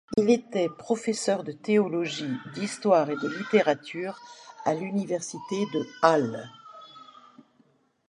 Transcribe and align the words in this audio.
Il 0.17 0.31
était 0.31 0.67
professeur 0.67 1.43
de 1.43 1.51
théologie, 1.51 2.33
d'histoire 2.55 3.11
et 3.11 3.15
de 3.17 3.27
littérature 3.37 4.19
à 4.65 4.73
l'Université 4.73 5.63
de 5.75 5.85
Halle. 6.01 6.49